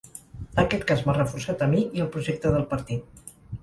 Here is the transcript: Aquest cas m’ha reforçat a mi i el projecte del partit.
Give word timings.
Aquest 0.63 0.85
cas 0.93 1.03
m’ha 1.09 1.15
reforçat 1.19 1.63
a 1.69 1.71
mi 1.77 1.85
i 2.01 2.05
el 2.07 2.13
projecte 2.19 2.59
del 2.59 2.69
partit. 2.77 3.35